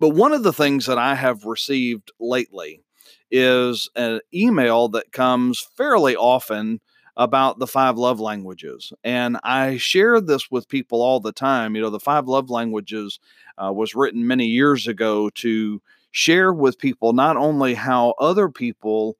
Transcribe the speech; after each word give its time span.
But 0.00 0.10
one 0.10 0.32
of 0.32 0.42
the 0.42 0.52
things 0.52 0.86
that 0.86 0.98
I 0.98 1.14
have 1.14 1.44
received 1.44 2.10
lately 2.18 2.82
is 3.30 3.88
an 3.94 4.20
email 4.34 4.88
that 4.88 5.12
comes 5.12 5.60
fairly 5.76 6.16
often 6.16 6.80
about 7.16 7.58
the 7.58 7.66
five 7.66 7.98
love 7.98 8.18
languages. 8.18 8.92
And 9.04 9.38
I 9.44 9.76
share 9.76 10.20
this 10.20 10.50
with 10.50 10.68
people 10.68 11.02
all 11.02 11.20
the 11.20 11.32
time. 11.32 11.76
You 11.76 11.82
know, 11.82 11.90
the 11.90 12.00
five 12.00 12.26
love 12.26 12.50
languages 12.50 13.20
uh, 13.62 13.72
was 13.72 13.94
written 13.94 14.26
many 14.26 14.46
years 14.46 14.88
ago 14.88 15.30
to 15.30 15.82
share 16.12 16.52
with 16.52 16.78
people 16.78 17.12
not 17.12 17.36
only 17.36 17.74
how 17.74 18.14
other 18.18 18.48
people 18.48 19.16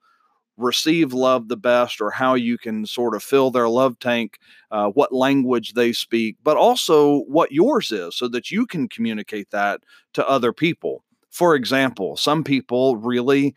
receive 0.60 1.12
love 1.12 1.48
the 1.48 1.56
best 1.56 2.00
or 2.00 2.10
how 2.10 2.34
you 2.34 2.58
can 2.58 2.86
sort 2.86 3.14
of 3.14 3.22
fill 3.22 3.50
their 3.50 3.68
love 3.68 3.98
tank, 3.98 4.38
uh, 4.70 4.90
what 4.90 5.12
language 5.12 5.72
they 5.74 5.92
speak, 5.92 6.36
but 6.42 6.56
also 6.56 7.20
what 7.22 7.52
yours 7.52 7.92
is 7.92 8.16
so 8.16 8.28
that 8.28 8.50
you 8.50 8.66
can 8.66 8.88
communicate 8.88 9.50
that 9.50 9.80
to 10.14 10.28
other 10.28 10.52
people. 10.52 11.02
For 11.30 11.54
example, 11.54 12.16
some 12.16 12.44
people 12.44 12.96
really 12.96 13.54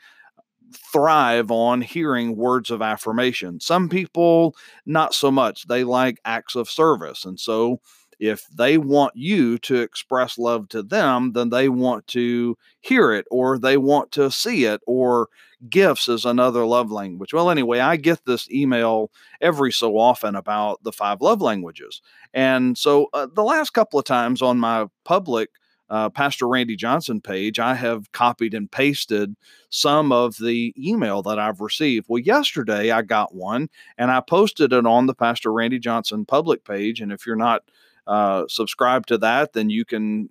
thrive 0.92 1.52
on 1.52 1.82
hearing 1.82 2.36
words 2.36 2.70
of 2.70 2.82
affirmation. 2.82 3.60
Some 3.60 3.90
people, 3.90 4.56
not 4.86 5.14
so 5.14 5.32
much. 5.32 5.68
They 5.68 5.84
like 5.84 6.20
acts 6.26 6.56
of 6.56 6.70
service. 6.70 7.26
And 7.26 7.40
so, 7.40 7.80
if 8.20 8.46
they 8.48 8.78
want 8.78 9.16
you 9.16 9.58
to 9.60 9.82
express 9.82 10.38
love 10.38 10.70
to 10.70 10.84
them, 10.84 11.34
then 11.34 11.50
they 11.50 11.70
want 11.70 12.08
to 12.08 12.58
hear 12.82 13.12
it 13.12 13.26
or 13.32 13.58
they 13.58 13.78
want 13.78 14.12
to 14.14 14.32
see 14.32 14.66
it, 14.66 14.82
or 14.86 15.30
gifts 15.70 16.08
is 16.08 16.26
another 16.26 16.66
love 16.66 16.92
language. 16.92 17.34
Well, 17.34 17.50
anyway, 17.50 17.80
I 17.80 17.96
get 17.96 18.26
this 18.26 18.50
email 18.52 19.12
every 19.42 19.72
so 19.72 19.98
often 19.98 20.36
about 20.36 20.84
the 20.84 20.92
five 20.92 21.22
love 21.22 21.42
languages. 21.42 22.02
And 22.34 22.78
so 22.78 23.08
uh, 23.14 23.28
the 23.34 23.44
last 23.44 23.72
couple 23.72 24.00
of 24.00 24.06
times 24.06 24.42
on 24.42 24.60
my 24.60 24.88
public 25.06 25.50
uh, 25.90 26.10
Pastor 26.10 26.48
Randy 26.48 26.76
Johnson 26.76 27.22
page, 27.22 27.60
I 27.60 27.76
have 27.76 28.12
copied 28.14 28.54
and 28.54 28.72
pasted 28.72 29.36
some 29.70 30.12
of 30.12 30.38
the 30.38 30.74
email 30.78 31.22
that 31.22 31.38
I've 31.38 31.62
received. 31.62 32.08
Well, 32.10 32.20
yesterday 32.20 32.90
I 32.90 33.04
got 33.04 33.36
one 33.36 33.70
and 33.98 34.10
I 34.10 34.22
posted 34.22 34.74
it 34.74 34.86
on 34.88 35.06
the 35.06 35.14
Pastor 35.14 35.54
Randy 35.54 35.80
Johnson 35.80 36.26
public 36.26 36.66
page. 36.66 37.00
And 37.00 37.12
if 37.12 37.28
you're 37.28 37.36
not 37.36 37.64
uh, 38.08 38.46
subscribed 38.48 39.08
to 39.10 39.18
that, 39.20 39.54
then 39.54 39.70
you 39.70 39.86
can 39.86 40.30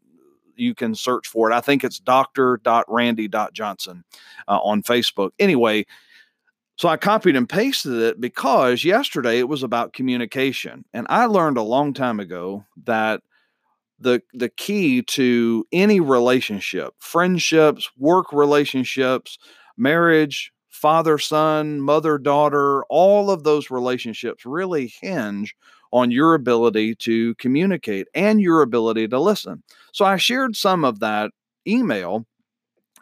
you 0.56 0.74
can 0.74 0.94
search 0.94 1.26
for 1.26 1.50
it. 1.50 1.54
I 1.54 1.60
think 1.60 1.82
it's 1.82 1.98
dr.randy.johnson 1.98 4.04
uh, 4.48 4.58
on 4.58 4.82
Facebook. 4.82 5.30
Anyway, 5.38 5.86
so 6.76 6.88
I 6.88 6.96
copied 6.96 7.36
and 7.36 7.48
pasted 7.48 7.94
it 7.94 8.20
because 8.20 8.84
yesterday 8.84 9.38
it 9.38 9.48
was 9.48 9.62
about 9.62 9.92
communication. 9.92 10.84
And 10.92 11.06
I 11.08 11.26
learned 11.26 11.56
a 11.56 11.62
long 11.62 11.94
time 11.94 12.20
ago 12.20 12.64
that 12.84 13.22
the 13.98 14.22
the 14.34 14.48
key 14.48 15.02
to 15.02 15.64
any 15.72 16.00
relationship, 16.00 16.94
friendships, 16.98 17.90
work 17.96 18.32
relationships, 18.32 19.38
marriage, 19.76 20.52
father 20.68 21.18
son, 21.18 21.80
mother 21.80 22.18
daughter, 22.18 22.84
all 22.84 23.30
of 23.30 23.44
those 23.44 23.70
relationships 23.70 24.44
really 24.44 24.92
hinge 25.00 25.54
on 25.92 26.10
your 26.10 26.34
ability 26.34 26.94
to 26.96 27.34
communicate 27.36 28.08
and 28.14 28.40
your 28.40 28.62
ability 28.62 29.08
to 29.08 29.20
listen. 29.20 29.62
So 29.92 30.04
I 30.04 30.16
shared 30.16 30.56
some 30.56 30.84
of 30.84 31.00
that 31.00 31.30
email 31.66 32.26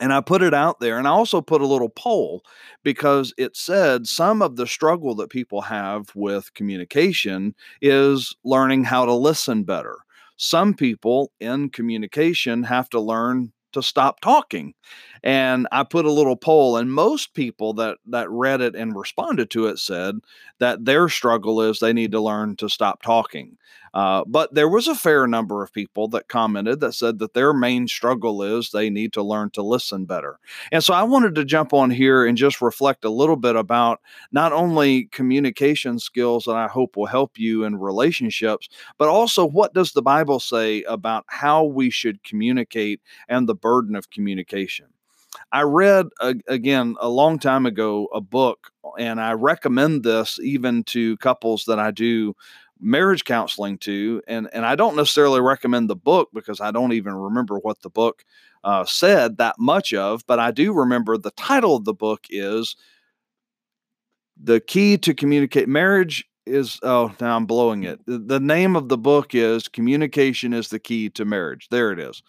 and 0.00 0.12
I 0.12 0.20
put 0.20 0.42
it 0.42 0.54
out 0.54 0.80
there 0.80 0.98
and 0.98 1.06
I 1.06 1.10
also 1.10 1.40
put 1.40 1.60
a 1.60 1.66
little 1.66 1.90
poll 1.90 2.42
because 2.82 3.32
it 3.38 3.56
said 3.56 4.06
some 4.06 4.42
of 4.42 4.56
the 4.56 4.66
struggle 4.66 5.14
that 5.16 5.30
people 5.30 5.60
have 5.62 6.10
with 6.14 6.52
communication 6.54 7.54
is 7.80 8.34
learning 8.44 8.84
how 8.84 9.04
to 9.04 9.14
listen 9.14 9.64
better 9.64 9.96
some 10.40 10.72
people 10.72 11.30
in 11.38 11.68
communication 11.68 12.62
have 12.62 12.88
to 12.88 12.98
learn 12.98 13.52
to 13.72 13.82
stop 13.82 14.20
talking. 14.20 14.74
And 15.22 15.66
I 15.72 15.82
put 15.84 16.04
a 16.06 16.12
little 16.12 16.36
poll, 16.36 16.76
and 16.76 16.92
most 16.92 17.34
people 17.34 17.72
that 17.74 17.98
that 18.06 18.30
read 18.30 18.60
it 18.60 18.74
and 18.74 18.96
responded 18.96 19.50
to 19.50 19.66
it 19.66 19.78
said 19.78 20.16
that 20.58 20.84
their 20.84 21.08
struggle 21.08 21.60
is 21.62 21.78
they 21.78 21.92
need 21.92 22.12
to 22.12 22.20
learn 22.20 22.56
to 22.56 22.68
stop 22.68 23.02
talking. 23.02 23.56
Uh, 23.92 24.24
but 24.26 24.54
there 24.54 24.68
was 24.68 24.86
a 24.86 24.94
fair 24.94 25.26
number 25.26 25.62
of 25.62 25.72
people 25.72 26.08
that 26.08 26.28
commented 26.28 26.80
that 26.80 26.94
said 26.94 27.18
that 27.18 27.34
their 27.34 27.52
main 27.52 27.88
struggle 27.88 28.42
is 28.42 28.70
they 28.70 28.90
need 28.90 29.12
to 29.12 29.22
learn 29.22 29.50
to 29.50 29.62
listen 29.62 30.04
better. 30.04 30.38
And 30.70 30.82
so 30.82 30.94
I 30.94 31.02
wanted 31.02 31.34
to 31.34 31.44
jump 31.44 31.72
on 31.72 31.90
here 31.90 32.24
and 32.24 32.36
just 32.36 32.60
reflect 32.60 33.04
a 33.04 33.10
little 33.10 33.36
bit 33.36 33.56
about 33.56 34.00
not 34.30 34.52
only 34.52 35.04
communication 35.06 35.98
skills 35.98 36.44
that 36.44 36.56
I 36.56 36.68
hope 36.68 36.96
will 36.96 37.06
help 37.06 37.38
you 37.38 37.64
in 37.64 37.76
relationships, 37.76 38.68
but 38.98 39.08
also 39.08 39.44
what 39.44 39.74
does 39.74 39.92
the 39.92 40.02
Bible 40.02 40.40
say 40.40 40.82
about 40.84 41.24
how 41.26 41.64
we 41.64 41.90
should 41.90 42.22
communicate 42.22 43.00
and 43.28 43.48
the 43.48 43.54
burden 43.54 43.96
of 43.96 44.10
communication. 44.10 44.86
I 45.52 45.62
read 45.62 46.06
uh, 46.20 46.34
again 46.48 46.96
a 47.00 47.08
long 47.08 47.38
time 47.38 47.66
ago 47.66 48.08
a 48.12 48.20
book, 48.20 48.72
and 48.98 49.20
I 49.20 49.32
recommend 49.32 50.02
this 50.02 50.38
even 50.42 50.84
to 50.84 51.16
couples 51.18 51.64
that 51.66 51.78
I 51.78 51.90
do 51.90 52.34
marriage 52.80 53.24
counseling 53.24 53.78
to 53.78 54.22
and 54.26 54.48
and 54.52 54.64
I 54.64 54.74
don't 54.74 54.96
necessarily 54.96 55.40
recommend 55.40 55.90
the 55.90 55.96
book 55.96 56.30
because 56.32 56.60
I 56.60 56.70
don't 56.70 56.92
even 56.92 57.14
remember 57.14 57.58
what 57.58 57.82
the 57.82 57.90
book 57.90 58.24
uh, 58.64 58.84
said 58.84 59.38
that 59.38 59.56
much 59.58 59.94
of, 59.94 60.26
but 60.26 60.38
I 60.38 60.50
do 60.50 60.72
remember 60.72 61.16
the 61.16 61.30
title 61.32 61.76
of 61.76 61.84
the 61.84 61.94
book 61.94 62.26
is 62.30 62.76
the 64.42 64.60
key 64.60 64.96
to 64.98 65.14
communicate 65.14 65.68
marriage 65.68 66.24
is 66.50 66.78
oh 66.82 67.12
now 67.20 67.36
I'm 67.36 67.46
blowing 67.46 67.84
it. 67.84 68.00
The 68.06 68.40
name 68.40 68.76
of 68.76 68.88
the 68.88 68.98
book 68.98 69.34
is 69.34 69.68
Communication 69.68 70.52
is 70.52 70.68
the 70.68 70.78
Key 70.78 71.08
to 71.10 71.24
Marriage. 71.24 71.68
There 71.70 71.92
it 71.92 71.98
is. 71.98 72.22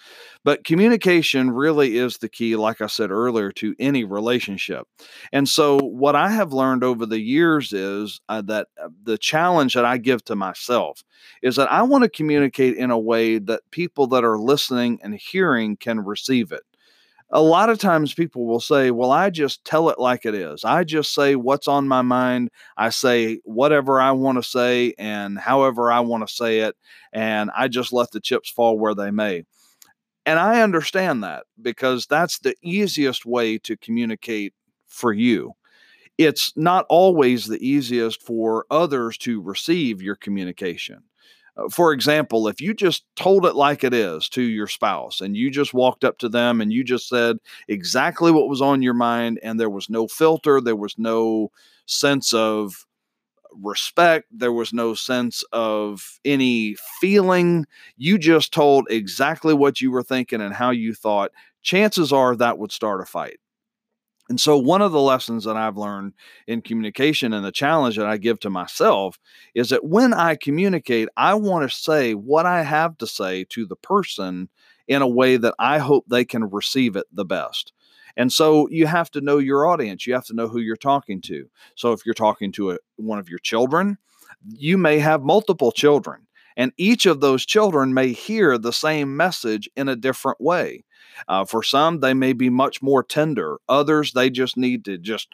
But 0.44 0.64
communication 0.64 1.52
really 1.52 1.98
is 1.98 2.18
the 2.18 2.30
key, 2.30 2.56
like 2.56 2.82
I 2.82 2.88
said 2.88 3.12
earlier, 3.12 3.52
to 3.54 3.76
any 3.80 4.04
relationship. 4.04 4.88
And 5.32 5.48
so, 5.48 5.80
what 5.80 6.16
I 6.16 6.30
have 6.30 6.54
learned 6.54 6.84
over 6.84 7.06
the 7.06 7.20
years 7.20 7.74
is 7.74 8.22
uh, 8.30 8.42
that 8.44 8.68
uh, 8.82 8.90
the 9.04 9.18
challenge 9.18 9.74
that 9.74 9.86
I 9.86 9.98
give 9.98 10.24
to 10.26 10.36
myself 10.36 11.04
is 11.42 11.56
that 11.58 11.72
I 11.72 11.82
want 11.84 12.04
to 12.04 12.10
communicate 12.10 12.76
in 12.76 12.92
a 12.92 13.00
way 13.00 13.38
that 13.40 13.62
people 13.72 14.08
that 14.08 14.24
are 14.24 14.40
listening 14.40 15.00
and 15.04 15.16
hearing 15.16 15.78
can 15.78 16.00
receive 16.00 16.52
it 16.52 16.64
a 17.32 17.42
lot 17.42 17.70
of 17.70 17.80
times 17.80 18.14
people 18.14 18.46
will 18.46 18.60
say, 18.60 18.92
Well, 18.92 19.12
I 19.12 19.30
just 19.30 19.64
tell 19.64 19.90
it 19.90 20.00
like 20.00 20.26
it 20.26 20.36
is. 20.36 20.64
I 20.64 20.84
just 20.84 21.14
say 21.14 21.36
what's 21.36 21.68
on 21.68 21.88
my 21.88 22.02
mind. 22.02 22.50
I 22.78 22.90
say 22.90 23.40
whatever 23.44 24.02
I 24.02 24.12
want 24.12 24.38
to 24.38 24.44
say 24.44 24.94
and 24.98 25.40
however 25.40 25.92
I 25.92 26.02
want 26.02 26.28
to 26.28 26.34
say 26.34 26.60
it. 26.60 26.76
And 27.14 27.50
I 27.56 27.68
just 27.68 27.94
let 27.94 28.12
the 28.12 28.20
chips 28.20 28.50
fall 28.50 28.78
where 28.78 28.96
they 28.96 29.12
may. 29.12 29.44
And 30.26 30.40
I 30.40 30.62
understand 30.62 31.24
that 31.24 31.46
because 31.62 32.06
that's 32.06 32.40
the 32.40 32.56
easiest 32.62 33.26
way 33.26 33.58
to 33.60 33.78
communicate 33.78 34.54
for 34.88 35.14
you. 35.14 35.54
It's 36.18 36.54
not 36.56 36.86
always 36.90 37.48
the 37.48 37.66
easiest 37.66 38.22
for 38.22 38.66
others 38.72 39.18
to 39.20 39.42
receive 39.42 40.02
your 40.02 40.16
communication. 40.16 41.04
Uh, 41.58 41.68
for 41.70 41.92
example, 41.94 42.48
if 42.48 42.62
you 42.62 42.74
just 42.74 43.04
told 43.16 43.46
it 43.46 43.56
like 43.56 43.84
it 43.84 43.94
is 43.94 44.30
to 44.30 44.42
your 44.42 44.68
spouse 44.68 45.22
and 45.22 45.36
you 45.36 45.50
just 45.52 45.74
walked 45.74 46.04
up 46.04 46.18
to 46.20 46.30
them 46.30 46.62
and 46.62 46.72
you 46.72 46.84
just 46.84 47.10
said 47.10 47.38
exactly 47.68 48.32
what 48.32 48.50
was 48.50 48.62
on 48.62 48.82
your 48.82 48.94
mind 48.94 49.40
and 49.44 49.60
there 49.60 49.70
was 49.70 49.90
no 49.90 50.08
filter, 50.08 50.62
there 50.62 50.76
was 50.76 50.98
no 50.98 51.52
sense 51.86 52.34
of 52.34 52.86
respect, 53.54 54.28
there 54.32 54.54
was 54.54 54.74
no 54.74 54.94
sense 54.94 55.44
of 55.54 56.20
any 56.26 56.76
feeling, 57.02 57.66
you 57.98 58.18
just 58.18 58.54
told 58.54 58.88
exactly 58.90 59.54
what 59.54 59.82
you 59.82 59.92
were 59.92 60.04
thinking 60.04 60.42
and 60.42 60.54
how 60.56 60.72
you 60.72 60.94
thought, 60.94 61.32
chances 61.62 62.14
are 62.14 62.36
that 62.36 62.58
would 62.60 62.72
start 62.72 63.02
a 63.02 63.06
fight. 63.06 63.40
And 64.32 64.40
so, 64.40 64.58
one 64.58 64.82
of 64.82 64.94
the 64.94 65.02
lessons 65.02 65.44
that 65.44 65.58
I've 65.58 65.76
learned 65.76 66.14
in 66.48 66.62
communication 66.62 67.34
and 67.34 67.44
the 67.44 67.52
challenge 67.52 67.98
that 67.98 68.06
I 68.06 68.16
give 68.16 68.40
to 68.40 68.50
myself 68.50 69.20
is 69.54 69.72
that 69.72 69.84
when 69.84 70.14
I 70.14 70.36
communicate, 70.36 71.10
I 71.18 71.34
want 71.34 71.70
to 71.70 71.76
say 71.76 72.14
what 72.14 72.46
I 72.46 72.62
have 72.62 72.98
to 73.00 73.08
say 73.08 73.44
to 73.50 73.66
the 73.66 73.76
person 73.76 74.48
in 74.88 75.02
a 75.02 75.08
way 75.08 75.36
that 75.36 75.54
I 75.60 75.80
hope 75.80 76.06
they 76.08 76.24
can 76.24 76.50
receive 76.50 76.96
it 76.96 77.08
the 77.12 77.26
best. 77.26 77.74
And 78.16 78.32
so 78.32 78.70
you 78.70 78.88
have 78.88 79.12
to 79.12 79.20
know 79.20 79.38
your 79.38 79.66
audience. 79.66 80.08
You 80.08 80.14
have 80.14 80.28
to 80.28 80.34
know 80.34 80.48
who 80.48 80.62
you're 80.62 80.78
talking 80.78 81.20
to. 81.24 81.50
So 81.76 81.92
if 81.92 82.06
you're 82.06 82.14
talking 82.14 82.54
to 82.54 82.72
a, 82.72 82.78
one 82.96 83.20
of 83.20 83.28
your 83.28 83.40
children, 83.40 83.98
you 84.48 84.78
may 84.78 85.00
have 85.00 85.24
multiple 85.24 85.74
children, 85.74 86.26
and 86.56 86.72
each 86.78 87.06
of 87.06 87.20
those 87.20 87.46
children 87.46 87.94
may 87.94 88.14
hear 88.14 88.58
the 88.58 88.72
same 88.72 89.18
message 89.18 89.70
in 89.76 89.90
a 89.90 89.98
different 89.98 90.40
way. 90.40 90.86
Uh, 91.28 91.46
for 91.46 91.64
some, 91.64 92.00
they 92.00 92.14
may 92.14 92.34
be 92.34 92.50
much 92.50 92.82
more 92.82 93.04
tender. 93.04 93.58
Others, 93.70 94.14
they 94.14 94.30
just 94.30 94.58
need 94.58 94.86
to 94.86 94.98
just 94.98 95.28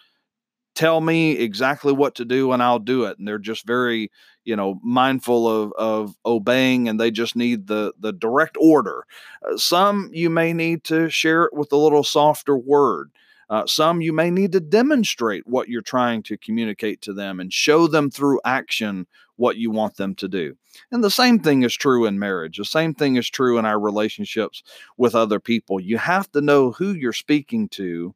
tell 0.78 1.02
me 1.02 1.32
exactly 1.32 1.92
what 1.92 2.14
to 2.14 2.24
do 2.24 2.52
and 2.52 2.62
I'll 2.62 2.78
do 2.78 3.06
it. 3.06 3.18
And 3.18 3.28
they're 3.28 3.40
just 3.40 3.66
very, 3.66 4.12
you 4.46 4.56
know, 4.56 4.80
mindful 4.84 5.48
of, 5.48 5.74
of 5.76 6.16
obeying 6.24 6.88
and 6.88 7.00
they 7.00 7.10
just 7.10 7.36
need 7.36 7.66
the, 7.66 7.94
the 8.00 8.14
direct 8.14 8.58
order. 8.62 9.06
Uh, 9.44 9.58
some 9.58 10.12
you 10.14 10.30
may 10.30 10.54
need 10.54 10.84
to 10.84 11.10
share 11.10 11.46
it 11.46 11.54
with 11.54 11.72
a 11.72 11.78
little 11.78 12.04
softer 12.04 12.56
word. 12.56 13.10
Uh, 13.50 13.66
some 13.66 14.02
you 14.02 14.14
may 14.14 14.30
need 14.30 14.52
to 14.52 14.60
demonstrate 14.60 15.48
what 15.48 15.68
you're 15.68 15.82
trying 15.82 16.22
to 16.22 16.38
communicate 16.38 17.02
to 17.02 17.14
them 17.14 17.40
and 17.40 17.52
show 17.52 17.88
them 17.88 18.12
through 18.12 18.40
action 18.46 19.08
what 19.38 19.58
you 19.58 19.72
want 19.72 19.96
them 19.96 20.14
to 20.16 20.28
do. 20.28 20.56
And 20.92 21.04
the 21.04 21.10
same 21.10 21.40
thing 21.40 21.64
is 21.64 21.76
true 21.76 22.06
in 22.06 22.20
marriage. 22.20 22.58
The 22.58 22.66
same 22.66 22.94
thing 22.94 23.16
is 23.16 23.30
true 23.30 23.58
in 23.58 23.66
our 23.66 23.80
relationships 23.80 24.62
with 24.98 25.16
other 25.16 25.40
people. 25.40 25.80
You 25.80 25.98
have 25.98 26.32
to 26.34 26.42
know 26.42 26.72
who 26.72 26.94
you're 26.94 27.14
speaking 27.14 27.70
to. 27.70 28.14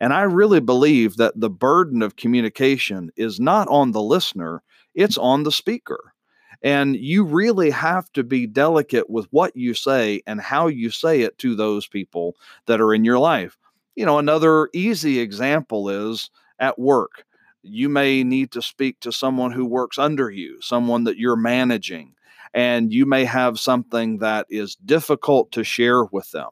And 0.00 0.12
I 0.12 0.22
really 0.22 0.60
believe 0.60 1.16
that 1.16 1.38
the 1.40 1.50
burden 1.50 2.02
of 2.02 2.16
communication 2.16 3.10
is 3.16 3.40
not 3.40 3.68
on 3.68 3.92
the 3.92 4.02
listener, 4.02 4.62
it's 4.94 5.16
on 5.16 5.44
the 5.44 5.52
speaker. 5.52 6.12
And 6.62 6.96
you 6.96 7.24
really 7.24 7.70
have 7.70 8.10
to 8.12 8.22
be 8.24 8.46
delicate 8.46 9.10
with 9.10 9.26
what 9.30 9.56
you 9.56 9.74
say 9.74 10.22
and 10.26 10.40
how 10.40 10.66
you 10.66 10.90
say 10.90 11.20
it 11.20 11.36
to 11.38 11.54
those 11.54 11.86
people 11.86 12.36
that 12.66 12.80
are 12.80 12.94
in 12.94 13.04
your 13.04 13.18
life. 13.18 13.58
You 13.96 14.06
know, 14.06 14.18
another 14.18 14.68
easy 14.72 15.20
example 15.20 15.88
is 15.88 16.30
at 16.58 16.78
work. 16.78 17.24
You 17.64 17.88
may 17.88 18.22
need 18.22 18.52
to 18.52 18.62
speak 18.62 19.00
to 19.00 19.10
someone 19.10 19.52
who 19.52 19.64
works 19.64 19.98
under 19.98 20.30
you, 20.30 20.60
someone 20.60 21.04
that 21.04 21.16
you're 21.16 21.34
managing, 21.34 22.14
and 22.52 22.92
you 22.92 23.06
may 23.06 23.24
have 23.24 23.58
something 23.58 24.18
that 24.18 24.46
is 24.50 24.76
difficult 24.76 25.50
to 25.52 25.64
share 25.64 26.04
with 26.04 26.30
them. 26.30 26.50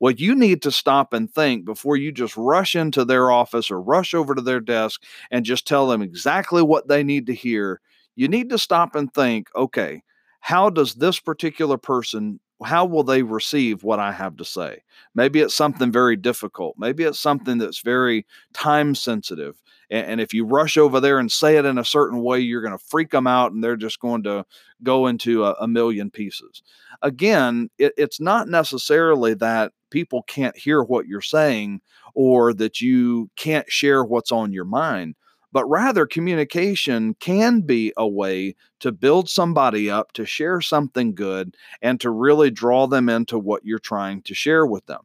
Well, 0.00 0.12
you 0.12 0.34
need 0.34 0.62
to 0.62 0.72
stop 0.72 1.12
and 1.12 1.32
think 1.32 1.64
before 1.64 1.96
you 1.96 2.10
just 2.10 2.36
rush 2.36 2.74
into 2.74 3.04
their 3.04 3.30
office 3.30 3.70
or 3.70 3.80
rush 3.80 4.12
over 4.12 4.34
to 4.34 4.40
their 4.42 4.60
desk 4.60 5.04
and 5.30 5.44
just 5.44 5.66
tell 5.66 5.86
them 5.86 6.02
exactly 6.02 6.62
what 6.62 6.88
they 6.88 7.04
need 7.04 7.26
to 7.26 7.34
hear. 7.34 7.80
You 8.16 8.26
need 8.26 8.50
to 8.50 8.58
stop 8.58 8.96
and 8.96 9.12
think 9.12 9.48
okay, 9.54 10.02
how 10.40 10.70
does 10.70 10.94
this 10.94 11.20
particular 11.20 11.78
person 11.78 12.40
how 12.64 12.84
will 12.84 13.04
they 13.04 13.22
receive 13.22 13.82
what 13.82 13.98
I 13.98 14.12
have 14.12 14.36
to 14.36 14.44
say? 14.44 14.82
Maybe 15.14 15.40
it's 15.40 15.54
mm-hmm. 15.54 15.64
something 15.64 15.92
very 15.92 16.16
difficult. 16.16 16.76
Maybe 16.78 17.04
it's 17.04 17.18
something 17.18 17.58
that's 17.58 17.80
very 17.80 18.26
time 18.52 18.94
sensitive. 18.94 19.60
And, 19.90 20.06
and 20.06 20.20
if 20.20 20.34
you 20.34 20.44
rush 20.44 20.76
over 20.76 21.00
there 21.00 21.18
and 21.18 21.30
say 21.30 21.56
it 21.56 21.64
in 21.64 21.78
a 21.78 21.84
certain 21.84 22.22
way, 22.22 22.40
you're 22.40 22.62
going 22.62 22.76
to 22.76 22.84
freak 22.84 23.10
them 23.10 23.26
out 23.26 23.52
and 23.52 23.62
they're 23.62 23.76
just 23.76 24.00
going 24.00 24.22
to 24.24 24.44
go 24.82 25.06
into 25.06 25.44
a, 25.44 25.54
a 25.60 25.68
million 25.68 26.10
pieces. 26.10 26.62
Again, 27.02 27.70
it, 27.78 27.92
it's 27.96 28.20
not 28.20 28.48
necessarily 28.48 29.34
that 29.34 29.72
people 29.90 30.22
can't 30.22 30.56
hear 30.56 30.82
what 30.82 31.06
you're 31.06 31.20
saying 31.20 31.80
or 32.14 32.52
that 32.54 32.80
you 32.80 33.30
can't 33.36 33.70
share 33.70 34.04
what's 34.04 34.32
on 34.32 34.52
your 34.52 34.64
mind 34.64 35.14
but 35.52 35.64
rather 35.66 36.06
communication 36.06 37.14
can 37.14 37.60
be 37.60 37.92
a 37.96 38.06
way 38.06 38.54
to 38.80 38.92
build 38.92 39.28
somebody 39.28 39.90
up, 39.90 40.12
to 40.12 40.24
share 40.24 40.60
something 40.60 41.14
good, 41.14 41.56
and 41.82 42.00
to 42.00 42.10
really 42.10 42.50
draw 42.50 42.86
them 42.86 43.08
into 43.08 43.38
what 43.38 43.64
you're 43.64 43.78
trying 43.78 44.22
to 44.22 44.34
share 44.34 44.66
with 44.66 44.86
them. 44.86 45.02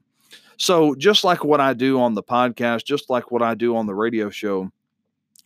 So, 0.58 0.96
just 0.96 1.24
like 1.24 1.44
what 1.44 1.60
I 1.60 1.74
do 1.74 2.00
on 2.00 2.14
the 2.14 2.24
podcast, 2.24 2.86
just 2.86 3.10
like 3.10 3.32
what 3.32 3.42
I 3.42 3.56
do 3.56 3.76
on 3.76 3.88
the 3.88 3.96
radio 3.96 4.30
show, 4.30 4.72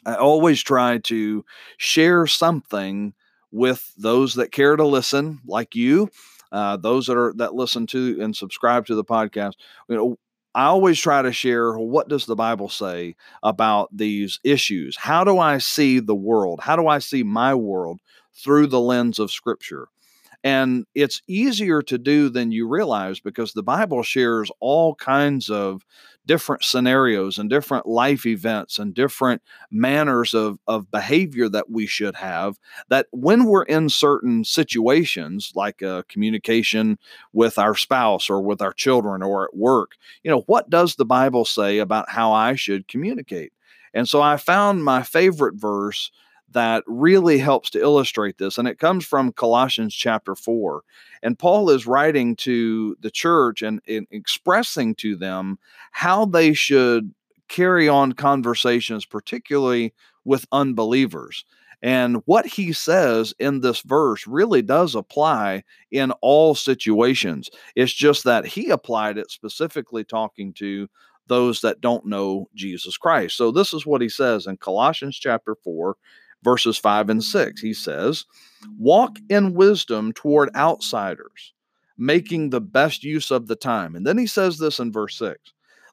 I 0.05 0.15
always 0.15 0.61
try 0.61 0.99
to 0.99 1.43
share 1.77 2.27
something 2.27 3.13
with 3.51 3.91
those 3.97 4.35
that 4.35 4.51
care 4.51 4.75
to 4.75 4.85
listen, 4.85 5.39
like 5.47 5.75
you, 5.75 6.09
uh, 6.51 6.77
those 6.77 7.07
that 7.07 7.17
are 7.17 7.33
that 7.37 7.55
listen 7.55 7.87
to 7.87 8.21
and 8.21 8.35
subscribe 8.35 8.85
to 8.87 8.95
the 8.95 9.03
podcast. 9.03 9.53
You 9.87 9.95
know, 9.95 10.19
I 10.55 10.65
always 10.65 10.99
try 10.99 11.21
to 11.21 11.31
share 11.31 11.77
what 11.77 12.07
does 12.09 12.25
the 12.25 12.35
Bible 12.35 12.69
say 12.69 13.15
about 13.43 13.89
these 13.95 14.39
issues? 14.43 14.97
How 14.97 15.23
do 15.23 15.37
I 15.39 15.57
see 15.59 15.99
the 15.99 16.15
world? 16.15 16.59
How 16.61 16.75
do 16.75 16.87
I 16.87 16.99
see 16.99 17.23
my 17.23 17.53
world 17.55 17.99
through 18.35 18.67
the 18.67 18.79
lens 18.79 19.19
of 19.19 19.31
Scripture? 19.31 19.89
And 20.43 20.85
it's 20.95 21.21
easier 21.27 21.81
to 21.81 21.97
do 21.97 22.29
than 22.29 22.51
you 22.51 22.67
realize 22.67 23.19
because 23.19 23.51
the 23.51 23.63
Bible 23.63 24.03
shares 24.03 24.49
all 24.61 24.95
kinds 24.95 25.49
of 25.49 25.83
different 26.25 26.63
scenarios 26.63 27.37
and 27.37 27.49
different 27.49 27.87
life 27.87 28.25
events 28.25 28.79
and 28.79 28.93
different 28.93 29.41
manners 29.71 30.33
of, 30.33 30.59
of 30.67 30.91
behavior 30.91 31.49
that 31.49 31.69
we 31.69 31.85
should 31.85 32.15
have. 32.15 32.57
That 32.87 33.07
when 33.11 33.45
we're 33.45 33.63
in 33.63 33.89
certain 33.89 34.45
situations, 34.45 35.51
like 35.55 35.81
a 35.81 36.05
communication 36.07 36.99
with 37.33 37.57
our 37.57 37.75
spouse 37.75 38.29
or 38.29 38.41
with 38.41 38.61
our 38.61 38.73
children 38.73 39.21
or 39.21 39.43
at 39.45 39.57
work, 39.57 39.93
you 40.23 40.31
know, 40.31 40.43
what 40.45 40.69
does 40.69 40.95
the 40.95 41.05
Bible 41.05 41.43
say 41.45 41.79
about 41.79 42.09
how 42.09 42.31
I 42.31 42.55
should 42.55 42.87
communicate? 42.87 43.51
And 43.93 44.07
so 44.07 44.21
I 44.21 44.37
found 44.37 44.83
my 44.83 45.03
favorite 45.03 45.55
verse 45.55 46.11
that 46.51 46.83
really 46.87 47.37
helps 47.37 47.69
to 47.71 47.79
illustrate 47.79 48.37
this. 48.37 48.57
And 48.57 48.67
it 48.67 48.79
comes 48.79 49.05
from 49.05 49.31
Colossians 49.31 49.93
chapter 49.93 50.35
4. 50.35 50.81
And 51.21 51.37
Paul 51.37 51.69
is 51.69 51.87
writing 51.87 52.35
to 52.37 52.95
the 53.01 53.11
church 53.11 53.61
and, 53.61 53.81
and, 53.87 54.07
expressing 54.11 54.95
to 54.95 55.15
them 55.15 55.59
how 55.91 56.25
they 56.25 56.53
should 56.53 57.13
carry 57.47 57.87
on 57.87 58.13
conversations, 58.13 59.05
particularly 59.05 59.93
with 60.23 60.45
unbelievers. 60.51 61.45
And 61.81 62.17
what 62.25 62.45
he 62.45 62.73
says 62.73 63.33
in 63.39 63.61
this 63.61 63.81
verse 63.81 64.27
really 64.27 64.61
does 64.61 64.95
apply 64.95 65.63
in 65.91 66.11
all 66.21 66.53
situations. 66.55 67.49
It's 67.75 67.93
just 67.93 68.25
that 68.25 68.45
he 68.45 68.69
applied 68.69 69.17
it 69.17 69.31
specifically 69.31 70.03
talking 70.03 70.53
to 70.55 70.89
those 71.27 71.61
that 71.61 71.79
don't 71.79 72.05
know 72.05 72.49
Jesus 72.53 72.97
Christ. 72.97 73.37
So 73.37 73.51
this 73.51 73.73
is 73.73 73.85
what 73.85 74.01
he 74.01 74.09
says 74.09 74.45
in 74.45 74.57
Colossians 74.57 75.17
chapter 75.17 75.55
4 75.63 75.95
verses 76.43 76.77
5 76.77 77.09
and 77.09 77.23
6. 77.23 77.61
He 77.61 77.73
says, 77.73 78.25
Walk 78.77 79.17
in 79.29 79.53
wisdom 79.53 80.11
toward 80.13 80.53
outsiders, 80.55 81.53
making 81.97 82.49
the 82.49 82.61
best 82.61 83.03
use 83.03 83.31
of 83.31 83.47
the 83.47 83.55
time. 83.55 83.95
And 83.95 84.05
then 84.05 84.17
he 84.17 84.27
says 84.27 84.57
this 84.57 84.79
in 84.79 84.91
verse 84.91 85.17
6 85.17 85.39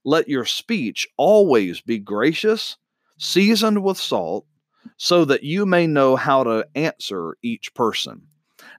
Let 0.05 0.29
your 0.29 0.45
speech 0.45 1.07
always 1.17 1.81
be 1.81 1.99
gracious, 1.99 2.77
seasoned 3.19 3.83
with 3.83 3.99
salt, 3.99 4.47
so 4.97 5.25
that 5.25 5.43
you 5.43 5.67
may 5.67 5.87
know 5.87 6.17
how 6.17 6.45
to 6.45 6.67
answer 6.75 7.37
each 7.43 7.75
person. 7.75 8.23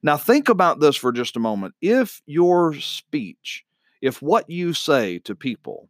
Now, 0.03 0.17
think 0.17 0.49
about 0.49 0.79
this 0.79 0.95
for 0.95 1.11
just 1.11 1.35
a 1.35 1.39
moment. 1.39 1.75
If 1.81 2.21
your 2.25 2.73
speech, 2.75 3.65
if 4.01 4.21
what 4.21 4.49
you 4.49 4.73
say 4.73 5.19
to 5.19 5.35
people 5.35 5.89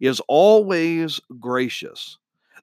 is 0.00 0.20
always 0.28 1.20
gracious, 1.40 2.18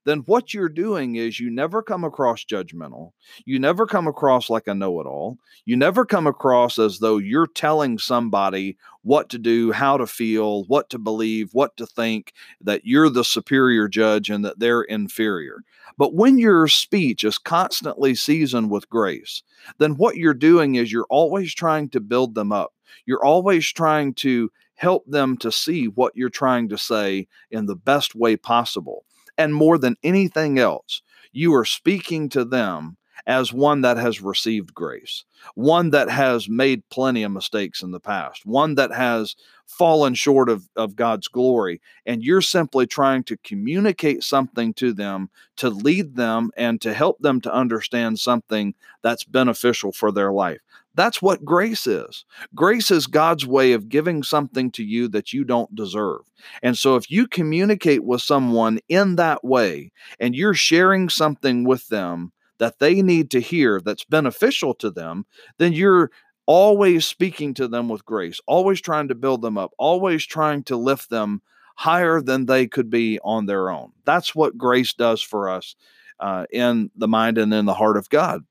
then 0.05 0.19
what 0.19 0.53
you're 0.53 0.69
doing 0.69 1.15
is 1.15 1.39
you 1.39 1.49
never 1.49 1.81
come 1.81 2.03
across 2.03 2.45
judgmental. 2.45 3.11
You 3.43 3.59
never 3.59 3.85
come 3.87 4.07
across 4.07 4.49
like 4.49 4.67
a 4.67 4.75
know 4.75 5.01
it 5.01 5.07
all. 5.07 5.39
You 5.65 5.75
never 5.75 6.05
come 6.05 6.27
across 6.27 6.77
as 6.77 6.99
though 6.99 7.17
you're 7.17 7.47
telling 7.47 7.97
somebody 7.97 8.77
what 9.01 9.29
to 9.29 9.39
do, 9.39 9.71
how 9.71 9.97
to 9.97 10.07
feel, 10.07 10.63
what 10.65 10.89
to 10.91 10.99
believe, 10.99 11.49
what 11.53 11.75
to 11.77 11.85
think, 11.85 12.33
that 12.61 12.85
you're 12.85 13.09
the 13.09 13.23
superior 13.23 13.87
judge 13.87 14.29
and 14.29 14.45
that 14.45 14.59
they're 14.59 14.83
inferior. 14.83 15.63
But 15.97 16.13
when 16.13 16.37
your 16.37 16.67
speech 16.67 17.23
is 17.23 17.37
constantly 17.37 18.15
seasoned 18.15 18.69
with 18.69 18.89
grace, 18.89 19.43
then 19.79 19.95
what 19.97 20.17
you're 20.17 20.33
doing 20.33 20.75
is 20.75 20.91
you're 20.91 21.07
always 21.09 21.53
trying 21.53 21.89
to 21.89 21.99
build 21.99 22.35
them 22.35 22.51
up. 22.51 22.73
You're 23.05 23.25
always 23.25 23.71
trying 23.71 24.13
to 24.15 24.51
help 24.75 25.05
them 25.07 25.37
to 25.37 25.51
see 25.51 25.87
what 25.87 26.15
you're 26.15 26.29
trying 26.29 26.69
to 26.69 26.77
say 26.77 27.27
in 27.49 27.65
the 27.65 27.75
best 27.75 28.13
way 28.13 28.35
possible. 28.35 29.04
And 29.37 29.53
more 29.53 29.77
than 29.77 29.97
anything 30.03 30.59
else, 30.59 31.01
you 31.31 31.53
are 31.53 31.65
speaking 31.65 32.29
to 32.29 32.45
them 32.45 32.97
as 33.27 33.51
one 33.51 33.81
that 33.81 33.97
has 33.97 34.21
received 34.21 34.73
grace, 34.73 35.25
one 35.55 35.89
that 35.89 36.09
has 36.09 36.47
made 36.47 36.87
plenty 36.89 37.23
of 37.23 37.31
mistakes 37.31 37.81
in 37.81 37.91
the 37.91 37.99
past, 37.99 38.45
one 38.45 38.75
that 38.75 38.91
has 38.93 39.35
fallen 39.65 40.13
short 40.13 40.47
of, 40.47 40.69
of 40.75 40.95
God's 40.95 41.27
glory. 41.27 41.81
And 42.05 42.23
you're 42.23 42.41
simply 42.41 42.85
trying 42.85 43.23
to 43.23 43.37
communicate 43.37 44.23
something 44.23 44.73
to 44.75 44.93
them 44.93 45.29
to 45.57 45.69
lead 45.69 46.15
them 46.15 46.51
and 46.55 46.79
to 46.81 46.93
help 46.93 47.19
them 47.19 47.41
to 47.41 47.53
understand 47.53 48.19
something 48.19 48.75
that's 49.01 49.23
beneficial 49.23 49.91
for 49.91 50.11
their 50.11 50.31
life. 50.31 50.59
That's 50.95 51.21
what 51.21 51.45
grace 51.45 51.85
is. 51.85 52.25
Grace 52.55 52.89
is 52.89 53.07
God's 53.07 53.45
way 53.45 53.73
of 53.73 53.89
giving 53.89 54.23
something 54.23 54.71
to 54.71 54.83
you 54.83 55.07
that 55.09 55.33
you 55.33 55.43
don't 55.43 55.75
deserve. 55.75 56.21
And 56.63 56.77
so, 56.77 56.95
if 56.95 57.11
you 57.11 57.27
communicate 57.27 58.03
with 58.03 58.21
someone 58.21 58.79
in 58.87 59.17
that 59.17 59.43
way 59.43 59.91
and 60.19 60.35
you're 60.35 60.53
sharing 60.53 61.09
something 61.09 61.65
with 61.65 61.87
them 61.89 62.31
that 62.57 62.79
they 62.79 63.01
need 63.01 63.29
to 63.31 63.41
hear 63.41 63.81
that's 63.81 64.05
beneficial 64.05 64.73
to 64.75 64.89
them, 64.89 65.25
then 65.57 65.73
you're 65.73 66.11
always 66.45 67.05
speaking 67.05 67.53
to 67.55 67.67
them 67.67 67.89
with 67.89 68.05
grace, 68.05 68.39
always 68.47 68.79
trying 68.79 69.07
to 69.09 69.15
build 69.15 69.41
them 69.41 69.57
up, 69.57 69.71
always 69.77 70.25
trying 70.25 70.63
to 70.63 70.77
lift 70.77 71.09
them 71.09 71.41
higher 71.75 72.21
than 72.21 72.45
they 72.45 72.67
could 72.67 72.89
be 72.89 73.19
on 73.23 73.45
their 73.45 73.69
own. 73.69 73.91
That's 74.05 74.33
what 74.33 74.57
grace 74.57 74.93
does 74.93 75.21
for 75.21 75.49
us 75.49 75.75
uh, 76.19 76.45
in 76.51 76.89
the 76.95 77.07
mind 77.07 77.37
and 77.37 77.53
in 77.53 77.65
the 77.65 77.73
heart 77.73 77.97
of 77.97 78.09
God. 78.09 78.45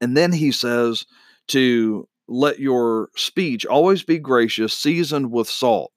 And 0.00 0.16
then 0.16 0.32
he 0.32 0.52
says, 0.52 1.06
to 1.48 2.08
let 2.28 2.58
your 2.58 3.10
speech 3.16 3.64
always 3.66 4.02
be 4.02 4.18
gracious, 4.18 4.74
seasoned 4.74 5.30
with 5.30 5.48
salt. 5.48 5.92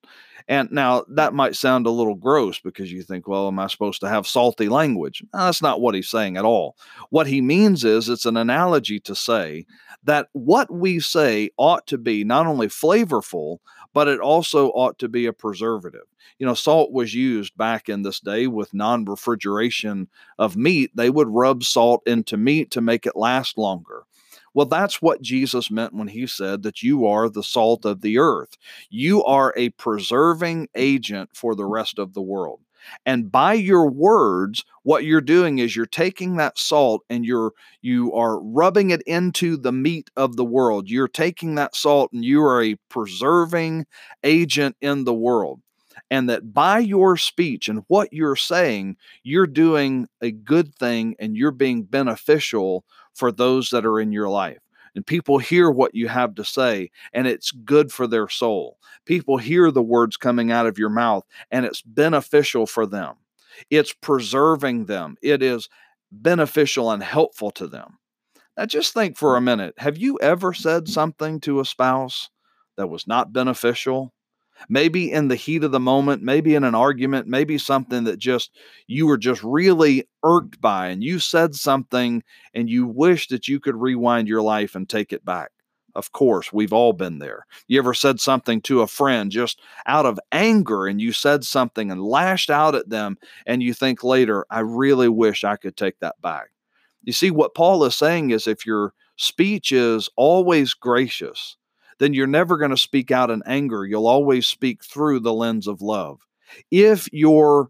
And 0.48 0.72
now 0.72 1.06
that 1.10 1.36
might 1.36 1.56
sound 1.56 1.86
a 1.86 1.92
little 1.92 2.16
gross 2.16 2.60
because 2.60 2.92
you 2.92 3.04
think, 3.04 3.28
well, 3.28 3.48
am 3.48 3.60
I 3.60 3.68
supposed 3.68 4.02
to 4.02 4.10
have 4.10 4.26
salty 4.26 4.68
language? 4.68 5.24
No, 5.32 5.46
that's 5.46 5.62
not 5.62 5.80
what 5.80 5.94
he's 5.94 6.10
saying 6.10 6.38
at 6.38 6.46
all. 6.46 6.76
What 7.12 7.28
he 7.28 7.40
means 7.40 7.86
is 7.86 8.10
it's 8.10 8.26
an 8.26 8.36
analogy 8.36 9.00
to 9.02 9.14
say 9.14 9.68
that 10.06 10.28
what 10.34 10.74
we 10.74 11.00
say 11.00 11.52
ought 11.58 11.86
to 11.86 12.00
be 12.00 12.24
not 12.24 12.48
only 12.48 12.66
flavorful, 12.66 13.60
but 13.94 14.08
it 14.08 14.20
also 14.20 14.70
ought 14.70 14.98
to 15.00 15.08
be 15.08 15.28
a 15.28 15.34
preservative. 15.34 16.06
You 16.40 16.48
know, 16.48 16.56
salt 16.56 16.92
was 16.92 17.14
used 17.14 17.56
back 17.56 17.88
in 17.88 18.02
this 18.02 18.20
day 18.20 18.48
with 18.48 18.74
non 18.74 19.06
refrigeration 19.06 20.08
of 20.40 20.58
meat. 20.58 20.90
They 20.96 21.12
would 21.12 21.28
rub 21.30 21.64
salt 21.64 22.02
into 22.08 22.38
meat 22.38 22.72
to 22.72 22.82
make 22.82 23.06
it 23.06 23.16
last 23.16 23.56
longer. 23.56 24.06
Well, 24.54 24.66
that's 24.66 25.02
what 25.02 25.22
Jesus 25.22 25.72
meant 25.72 25.94
when 25.94 26.08
he 26.08 26.28
said 26.28 26.64
that 26.64 26.82
you 26.84 27.06
are 27.06 27.30
the 27.30 27.44
salt 27.44 27.86
of 27.86 28.02
the 28.02 28.18
earth. 28.18 28.58
You 28.90 29.24
are 29.24 29.54
a 29.56 29.70
preserving 29.72 30.70
agent 30.76 31.32
for 31.34 31.56
the 31.56 31.66
rest 31.66 32.00
of 32.00 32.14
the 32.14 32.22
world. 32.22 32.62
And 33.06 33.32
by 33.32 33.54
your 33.54 33.90
words, 33.90 34.64
what 34.84 35.04
you're 35.04 35.22
doing 35.22 35.60
is 35.60 35.76
you're 35.76 35.86
taking 35.86 36.38
that 36.38 36.58
salt 36.58 37.04
and 37.10 37.26
you're 37.26 37.54
you 37.82 38.14
are 38.14 38.40
rubbing 38.40 38.90
it 38.92 39.02
into 39.04 39.58
the 39.58 39.72
meat 39.72 40.10
of 40.16 40.36
the 40.36 40.46
world. 40.46 40.90
You're 40.90 41.08
taking 41.08 41.56
that 41.56 41.76
salt 41.76 42.12
and 42.14 42.24
you 42.24 42.42
are 42.44 42.64
a 42.64 42.76
preserving 42.90 43.86
agent 44.24 44.76
in 44.82 45.04
the 45.04 45.14
world. 45.14 45.62
And 46.12 46.30
that 46.30 46.54
by 46.54 46.80
your 46.80 47.18
speech 47.18 47.68
and 47.70 47.84
what 47.88 48.14
you're 48.14 48.36
saying, 48.36 48.96
you're 49.24 49.46
doing 49.46 50.08
a 50.22 50.32
good 50.32 50.74
thing 50.76 51.16
and 51.20 51.36
you're 51.36 51.52
being 51.52 51.84
beneficial 51.84 52.84
for 53.20 53.32
those 53.32 53.70
that 53.70 53.86
are 53.86 54.00
in 54.00 54.12
your 54.12 54.30
life. 54.30 54.60
And 54.96 55.06
people 55.06 55.38
hear 55.38 55.70
what 55.70 55.94
you 55.94 56.08
have 56.08 56.34
to 56.36 56.44
say, 56.44 56.90
and 57.14 57.28
it's 57.28 57.52
good 57.52 57.92
for 57.92 58.08
their 58.08 58.28
soul. 58.28 58.80
People 59.06 59.38
hear 59.38 59.70
the 59.70 59.84
words 59.84 60.18
coming 60.18 60.52
out 60.52 60.66
of 60.66 60.80
your 60.80 60.90
mouth, 60.90 61.24
and 61.52 61.66
it's 61.66 61.82
beneficial 61.84 62.66
for 62.66 62.88
them. 62.88 63.16
It's 63.70 63.94
preserving 63.94 64.86
them. 64.86 65.16
It 65.22 65.44
is 65.44 65.70
beneficial 66.12 66.92
and 66.92 67.04
helpful 67.04 67.52
to 67.52 67.68
them. 67.68 68.00
Now, 68.58 68.66
just 68.66 68.94
think 68.94 69.18
for 69.18 69.38
a 69.38 69.42
minute 69.42 69.76
have 69.78 69.98
you 69.98 70.18
ever 70.22 70.54
said 70.54 70.88
something 70.88 71.40
to 71.42 71.60
a 71.60 71.66
spouse 71.66 72.30
that 72.78 72.88
was 72.88 73.08
not 73.08 73.32
beneficial? 73.32 74.14
Maybe 74.68 75.12
in 75.12 75.28
the 75.28 75.36
heat 75.36 75.64
of 75.64 75.72
the 75.72 75.80
moment, 75.80 76.22
maybe 76.22 76.56
in 76.56 76.64
an 76.64 76.76
argument, 76.76 77.28
maybe 77.28 77.58
something 77.58 78.04
that 78.06 78.20
just 78.20 78.52
you 78.88 79.08
were 79.08 79.18
just 79.18 79.44
really 79.44 80.08
irked 80.24 80.60
by, 80.60 80.88
and 80.88 81.04
you 81.04 81.20
said 81.20 81.56
something 81.56 82.24
and 82.54 82.70
you 82.70 82.88
wish 82.88 83.28
that 83.28 83.48
you 83.48 83.60
could 83.60 83.76
rewind 83.76 84.28
your 84.28 84.42
life 84.42 84.76
and 84.76 84.90
take 84.90 85.14
it 85.14 85.24
back. 85.24 85.52
Of 85.96 86.12
course, 86.12 86.54
we've 86.54 86.74
all 86.74 86.94
been 86.94 87.20
there. 87.20 87.46
You 87.68 87.80
ever 87.80 87.94
said 87.94 88.20
something 88.20 88.62
to 88.62 88.82
a 88.82 88.88
friend 88.88 89.32
just 89.32 89.60
out 89.86 90.06
of 90.06 90.20
anger 90.32 90.88
and 90.88 91.02
you 91.02 91.12
said 91.12 91.44
something 91.44 91.92
and 91.92 92.02
lashed 92.02 92.50
out 92.50 92.76
at 92.76 92.90
them, 92.90 93.18
and 93.46 93.64
you 93.64 93.74
think 93.74 94.04
later, 94.04 94.46
I 94.50 94.60
really 94.60 95.10
wish 95.10 95.44
I 95.44 95.56
could 95.56 95.76
take 95.76 96.00
that 96.00 96.22
back. 96.22 96.50
You 97.04 97.14
see, 97.14 97.32
what 97.32 97.56
Paul 97.56 97.84
is 97.86 97.96
saying 97.96 98.32
is 98.32 98.48
if 98.48 98.66
your 98.66 98.94
speech 99.16 99.72
is 99.72 100.10
always 100.16 100.74
gracious, 100.74 101.58
then 102.00 102.14
you're 102.14 102.28
never 102.28 102.58
going 102.58 102.72
to 102.72 102.78
speak 102.78 103.12
out 103.12 103.30
in 103.30 103.44
anger. 103.46 103.86
You'll 103.86 104.08
always 104.08 104.48
speak 104.48 104.84
through 104.84 105.20
the 105.20 105.34
lens 105.34 105.68
of 105.68 105.82
love. 105.82 106.26
If 106.72 107.08
your 107.14 107.70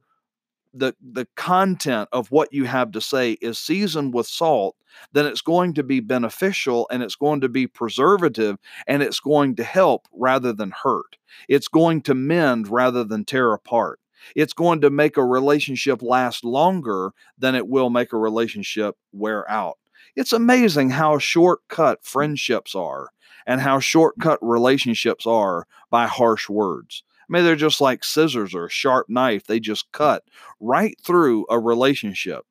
the 0.74 0.96
the 1.02 1.28
content 1.36 2.08
of 2.12 2.32
what 2.32 2.54
you 2.54 2.66
have 2.66 2.92
to 2.92 3.02
say 3.02 3.34
is 3.42 3.58
seasoned 3.58 4.14
with 4.14 4.28
salt, 4.28 4.76
then 5.12 5.26
it's 5.26 5.42
going 5.42 5.74
to 5.74 5.84
be 5.84 6.00
beneficial 6.00 6.88
and 6.92 7.02
it's 7.02 7.16
going 7.16 7.42
to 7.42 7.50
be 7.50 7.68
preservative 7.68 8.58
and 8.88 9.02
it's 9.02 9.20
going 9.20 9.56
to 9.56 9.64
help 9.64 10.08
rather 10.14 10.54
than 10.54 10.72
hurt. 10.84 11.18
It's 11.48 11.68
going 11.68 12.02
to 12.04 12.14
mend 12.14 12.68
rather 12.68 13.04
than 13.04 13.26
tear 13.26 13.54
apart. 13.54 14.00
It's 14.36 14.54
going 14.54 14.82
to 14.82 14.90
make 14.90 15.18
a 15.18 15.26
relationship 15.26 16.02
last 16.02 16.44
longer 16.44 17.12
than 17.38 17.56
it 17.56 17.68
will 17.68 17.90
make 17.90 18.14
a 18.14 18.18
relationship 18.18 18.96
wear 19.12 19.50
out. 19.50 19.78
It's 20.16 20.34
amazing 20.34 20.92
how 20.92 21.18
shortcut 21.20 22.04
friendships 22.04 22.76
are 22.76 23.10
and 23.46 23.62
how 23.62 23.80
shortcut 23.80 24.40
relationships 24.42 25.26
are 25.26 25.68
by 25.90 26.08
harsh 26.08 26.50
words. 26.50 27.04
I 27.30 27.34
mean, 27.34 27.44
they're 27.44 27.56
just 27.56 27.82
like 27.82 28.04
scissors 28.04 28.56
or 28.56 28.66
a 28.66 28.72
sharp 28.72 29.08
knife. 29.10 29.46
They 29.46 29.60
just 29.60 29.92
cut 29.92 30.24
right 30.60 30.98
through 31.06 31.46
a 31.50 31.60
relationship. 31.60 32.44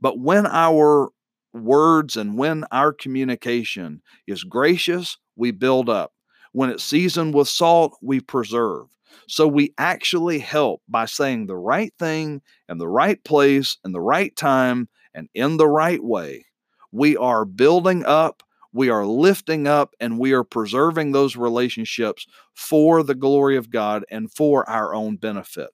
But 0.00 0.18
when 0.18 0.46
our 0.46 1.10
words 1.52 2.16
and 2.16 2.36
when 2.36 2.64
our 2.72 2.92
communication 2.92 4.02
is 4.26 4.42
gracious, 4.42 5.18
we 5.36 5.52
build 5.52 5.88
up. 5.88 6.12
When 6.52 6.70
it's 6.70 6.84
seasoned 6.84 7.34
with 7.34 7.48
salt, 7.48 7.96
we 8.02 8.20
preserve. 8.20 8.86
So 9.28 9.48
we 9.48 9.72
actually 9.78 10.38
help 10.38 10.82
by 10.88 11.06
saying 11.06 11.46
the 11.46 11.56
right 11.56 11.92
thing 11.98 12.42
in 12.68 12.78
the 12.78 12.88
right 12.88 13.22
place, 13.24 13.78
in 13.84 13.92
the 13.92 14.00
right 14.00 14.34
time, 14.36 14.88
and 15.14 15.28
in 15.34 15.56
the 15.56 15.68
right 15.68 16.02
way. 16.02 16.46
We 16.92 17.16
are 17.16 17.44
building 17.44 18.04
up 18.04 18.43
we 18.74 18.90
are 18.90 19.06
lifting 19.06 19.66
up 19.66 19.94
and 20.00 20.18
we 20.18 20.32
are 20.32 20.44
preserving 20.44 21.12
those 21.12 21.36
relationships 21.36 22.26
for 22.52 23.02
the 23.02 23.14
glory 23.14 23.56
of 23.56 23.70
God 23.70 24.04
and 24.10 24.30
for 24.30 24.68
our 24.68 24.94
own 24.94 25.16
benefit. 25.16 25.70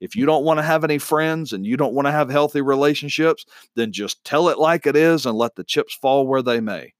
If 0.00 0.14
you 0.14 0.24
don't 0.24 0.44
want 0.44 0.58
to 0.58 0.62
have 0.62 0.84
any 0.84 0.98
friends 0.98 1.52
and 1.52 1.66
you 1.66 1.76
don't 1.76 1.94
want 1.94 2.06
to 2.06 2.12
have 2.12 2.30
healthy 2.30 2.60
relationships, 2.60 3.44
then 3.74 3.90
just 3.90 4.22
tell 4.24 4.48
it 4.48 4.58
like 4.58 4.86
it 4.86 4.94
is 4.94 5.26
and 5.26 5.36
let 5.36 5.56
the 5.56 5.64
chips 5.64 5.94
fall 5.94 6.28
where 6.28 6.40
they 6.42 6.60
may. 6.60 6.94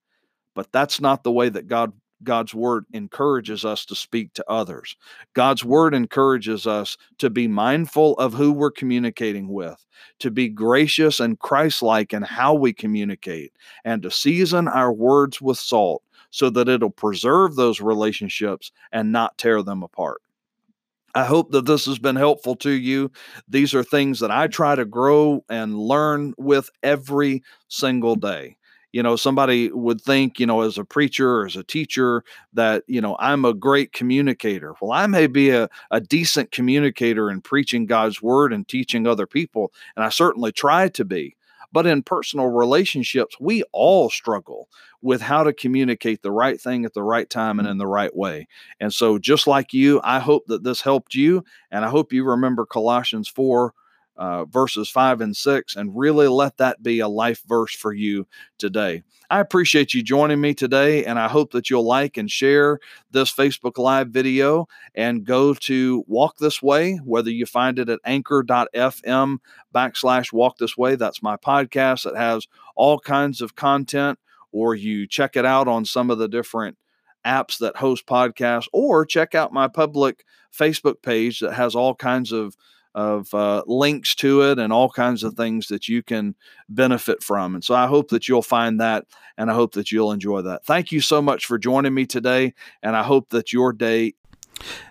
But 0.55 0.73
that's 0.73 1.01
not 1.01 1.23
the 1.23 1.31
way 1.31 1.49
that 1.49 1.69
God 1.69 1.93
God's 2.23 2.55
word 2.55 2.85
encourages 2.93 3.65
us 3.65 3.85
to 3.87 3.95
speak 3.95 4.33
to 4.35 4.45
others. 4.51 4.97
God's 5.35 5.65
word 5.65 5.95
encourages 5.95 6.67
us 6.67 6.97
to 7.19 7.31
be 7.31 7.49
mindful 7.49 8.15
of 8.15 8.35
who 8.35 8.53
we're 8.53 8.71
communicating 8.71 9.49
with, 9.49 9.85
to 10.19 10.31
be 10.31 10.49
gracious 10.49 11.21
and 11.21 11.39
Christ 11.39 11.83
like 11.83 12.13
in 12.13 12.23
how 12.23 12.55
we 12.55 12.73
communicate, 12.73 13.53
and 13.85 14.03
to 14.03 14.11
season 14.11 14.69
our 14.69 14.93
words 14.93 15.41
with 15.41 15.59
salt 15.59 16.03
so 16.31 16.51
that 16.51 16.69
it'll 16.69 16.91
preserve 16.91 17.57
those 17.57 17.81
relationships 17.81 18.73
and 18.93 19.13
not 19.13 19.39
tear 19.39 19.63
them 19.63 19.83
apart. 19.83 20.21
I 21.15 21.25
hope 21.25 21.51
that 21.53 21.67
this 21.67 21.87
has 21.87 21.99
been 21.99 22.17
helpful 22.17 22.55
to 22.57 22.71
you. 22.71 23.11
These 23.49 23.75
are 23.75 23.83
things 23.83 24.21
that 24.21 24.31
I 24.31 24.47
try 24.47 24.75
to 24.75 24.85
grow 24.85 25.43
and 25.49 25.79
learn 25.79 26.35
with 26.37 26.71
every 26.83 27.43
single 27.69 28.15
day 28.15 28.57
you 28.99 29.03
know 29.05 29.15
somebody 29.15 29.71
would 29.71 30.01
think 30.01 30.41
you 30.41 30.47
know 30.47 30.63
as 30.63 30.77
a 30.77 30.85
preacher 30.85 31.37
or 31.37 31.47
as 31.47 31.55
a 31.55 31.63
teacher 31.63 32.25
that 32.53 32.83
you 32.89 33.01
know 33.01 33.17
i'm 33.21 33.45
a 33.45 33.55
great 33.55 33.93
communicator 33.93 34.75
well 34.81 34.91
i 34.91 35.07
may 35.07 35.29
be 35.29 35.51
a, 35.51 35.69
a 35.93 36.01
decent 36.01 36.51
communicator 36.51 37.31
in 37.31 37.41
preaching 37.41 37.87
god's 37.87 38.21
word 38.21 38.53
and 38.53 38.67
teaching 38.67 39.07
other 39.07 39.25
people 39.25 39.73
and 39.95 40.05
i 40.05 40.09
certainly 40.09 40.51
try 40.51 40.89
to 40.89 41.05
be 41.05 41.37
but 41.71 41.87
in 41.87 42.03
personal 42.03 42.49
relationships 42.49 43.37
we 43.39 43.63
all 43.71 44.11
struggle 44.11 44.69
with 45.01 45.21
how 45.21 45.45
to 45.45 45.53
communicate 45.53 46.23
the 46.23 46.33
right 46.33 46.61
thing 46.61 46.85
at 46.85 46.93
the 46.93 47.03
right 47.05 47.31
time 47.31 47.61
and 47.61 47.67
mm-hmm. 47.67 47.73
in 47.73 47.79
the 47.79 47.87
right 47.87 48.17
way 48.17 48.49
and 48.81 48.93
so 48.93 49.17
just 49.17 49.47
like 49.47 49.73
you 49.73 50.01
i 50.03 50.19
hope 50.19 50.45
that 50.49 50.65
this 50.65 50.81
helped 50.81 51.15
you 51.15 51.45
and 51.71 51.85
i 51.85 51.89
hope 51.89 52.13
you 52.13 52.25
remember 52.25 52.67
colossians 52.67 53.29
4 53.29 53.73
uh, 54.19 54.45
verses 54.47 54.91
5 54.91 55.21
and 55.21 55.37
6 55.37 55.77
and 55.77 55.97
really 55.97 56.29
let 56.29 56.57
that 56.59 56.83
be 56.83 56.99
a 56.99 57.09
life 57.09 57.41
verse 57.47 57.75
for 57.75 57.93
you 57.93 58.27
today. 58.59 59.03
I 59.31 59.41
appreciate 59.41 59.95
you 59.95 60.03
joining 60.03 60.41
me 60.41 60.55
today, 60.55 61.05
and 61.05 61.19
I 61.19 61.29
hope 61.29 61.53
that 61.53 61.69
you'll 61.69 61.87
like 61.87 62.17
and 62.17 62.31
share 62.31 62.79
this 63.11 63.33
Facebook 63.33 63.79
Live 63.79 64.09
video 64.09 64.67
and 64.95 65.25
go 65.25 65.55
to 65.55 66.03
Walk 66.07 66.39
This 66.39 66.63
Way, 66.63 66.97
whether 67.05 67.31
you 67.31 67.47
find 67.47 67.79
it 67.79 67.91
at 67.91 68.01
anchor.fm 68.05 69.37
backslash 69.75 70.33
walk 70.33 70.57
this 70.59 70.77
way. 70.79 70.97
That's 70.97 71.23
my 71.23 71.37
podcast 71.37 72.05
that 72.05 72.17
has 72.17 72.49
all 72.75 72.99
kinds 72.99 73.41
of 73.43 73.55
content, 73.55 74.19
or 74.51 74.75
you 74.75 75.07
check 75.07 75.37
it 75.37 75.45
out 75.45 75.69
on 75.69 75.85
some 75.85 76.11
of 76.11 76.19
the 76.19 76.29
different 76.29 76.79
apps 77.27 77.59
that 77.59 77.77
host 77.77 78.07
podcasts, 78.07 78.69
or 78.73 79.05
check 79.05 79.35
out 79.35 79.53
my 79.53 79.69
public 79.69 80.25
Facebook 80.57 81.03
page 81.03 81.41
that 81.41 81.53
has 81.53 81.75
all 81.75 81.95
kinds 81.95 82.33
of 82.33 82.57
of 82.99 83.33
uh, 83.33 83.63
links 83.69 84.17
to 84.17 84.43
it 84.43 84.59
and 84.59 84.73
all 84.73 84.91
kinds 84.91 85.23
of 85.23 85.35
things 85.35 85.69
that 85.69 85.87
you 85.87 86.03
can 86.03 86.35
benefit 86.69 87.23
from. 87.23 87.55
And 87.55 87.63
so 87.63 87.73
I 87.73 87.87
hope 87.87 88.09
that 88.09 88.27
you'll 88.27 88.43
find 88.43 88.81
that 88.81 89.07
and 89.37 89.53
I 89.53 89.55
hope 89.55 89.75
that 89.75 89.93
you'll 89.93 90.11
enjoy 90.11 90.43
that. 90.43 90.65
Thank 90.65 90.91
you 90.91 91.01
so 91.01 91.23
much 91.23 91.47
for 91.47 91.59
joining 91.59 91.95
me 91.95 92.07
today. 92.07 92.55
And 92.83 92.97
I 92.97 93.05
hope 93.05 93.29
that 93.29 93.53
your 93.53 93.73
day. 93.73 94.15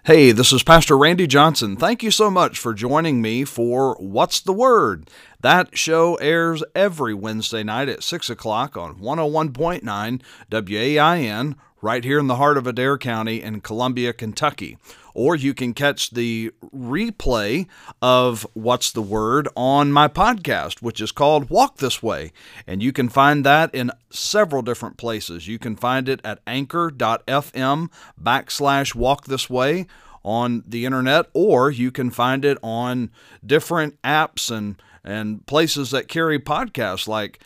Hey, 0.06 0.32
this 0.32 0.54
is 0.54 0.64
Pastor 0.64 0.98
Randy 0.98 1.28
Johnson. 1.28 1.76
Thank 1.76 2.02
you 2.02 2.10
so 2.10 2.32
much 2.32 2.58
for 2.58 2.74
joining 2.74 3.22
me 3.22 3.44
for 3.44 3.98
What's 4.00 4.40
the 4.40 4.54
Word? 4.54 5.10
That 5.42 5.78
show 5.78 6.16
airs 6.16 6.64
every 6.74 7.14
Wednesday 7.14 7.64
night 7.64 7.90
at 7.90 8.04
6 8.04 8.30
o'clock 8.30 8.78
on 8.78 9.02
101.9 9.02 10.22
WAIN 10.50 11.56
right 11.82 12.04
here 12.04 12.20
in 12.20 12.28
the 12.28 12.36
heart 12.36 12.58
of 12.58 12.68
Adair 12.68 12.98
County 12.98 13.42
in 13.42 13.62
Columbia, 13.62 14.14
Kentucky 14.14 14.78
or 15.18 15.36
you 15.36 15.52
can 15.52 15.74
catch 15.74 16.12
the 16.12 16.52
replay 16.64 17.66
of 18.04 18.46
What's 18.54 18.92
the 18.92 19.02
Word 19.02 19.48
on 19.56 19.92
my 19.92 20.08
podcast, 20.08 20.84
which 20.84 21.02
is 21.02 21.12
called 21.12 21.50
Walk 21.50 21.78
This 21.78 22.04
Way. 22.04 22.32
And 22.68 22.84
you 22.84 22.94
can 22.94 23.10
find 23.10 23.44
that 23.44 23.74
in 23.74 23.90
several 24.12 24.62
different 24.62 24.98
places. 24.98 25.48
You 25.48 25.58
can 25.58 25.76
find 25.76 26.08
it 26.08 26.22
at 26.24 26.42
anchor.fm 26.46 27.90
backslash 28.22 28.94
walk 28.94 29.26
this 29.26 29.50
way 29.50 29.88
on 30.24 30.64
the 30.68 30.86
internet, 30.86 31.26
or 31.34 31.72
you 31.72 31.90
can 31.90 32.12
find 32.12 32.46
it 32.46 32.60
on 32.62 33.10
different 33.44 34.00
apps 34.04 34.56
and, 34.56 34.80
and 35.04 35.44
places 35.48 35.90
that 35.90 36.08
carry 36.08 36.38
podcasts 36.38 37.08
like 37.08 37.40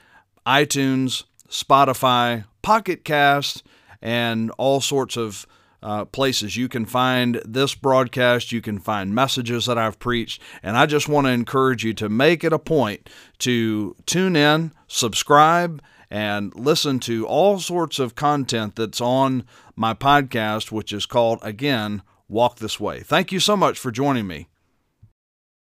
iTunes, 0.45 1.23
Spotify, 1.47 2.43
Pocket 2.61 3.05
Cast, 3.05 3.63
and 4.01 4.51
all 4.57 4.81
sorts 4.81 5.17
of 5.17 5.45
uh, 5.83 6.05
places. 6.05 6.55
You 6.55 6.69
can 6.69 6.85
find 6.85 7.41
this 7.45 7.73
broadcast, 7.75 8.51
you 8.51 8.61
can 8.61 8.79
find 8.79 9.15
messages 9.15 9.65
that 9.65 9.77
I've 9.77 9.99
preached, 9.99 10.41
and 10.61 10.77
I 10.77 10.85
just 10.85 11.09
want 11.09 11.27
to 11.27 11.31
encourage 11.31 11.83
you 11.83 11.93
to 11.95 12.09
make 12.09 12.43
it 12.43 12.53
a 12.53 12.59
point 12.59 13.09
to 13.39 13.95
tune 14.05 14.35
in, 14.35 14.73
subscribe, 14.87 15.81
and 16.09 16.53
listen 16.55 16.99
to 16.99 17.25
all 17.25 17.59
sorts 17.59 17.97
of 17.97 18.15
content 18.15 18.75
that's 18.75 19.01
on 19.01 19.45
my 19.75 19.93
podcast, 19.93 20.71
which 20.71 20.91
is 20.91 21.05
called, 21.05 21.39
again, 21.41 22.03
Walk 22.27 22.57
This 22.57 22.79
Way. 22.79 22.99
Thank 22.99 23.31
you 23.31 23.39
so 23.39 23.57
much 23.57 23.79
for 23.79 23.91
joining 23.91 24.27
me. 24.27 24.47